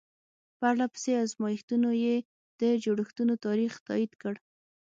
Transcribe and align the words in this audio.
پرله 0.59 0.87
پسې 0.93 1.11
ازمایښتونو 1.25 1.89
یې 2.03 2.15
د 2.61 2.63
جوړښتونو 2.83 3.33
تاریخ 3.45 3.73
تایید 3.87 4.13
کړ. 4.21 4.33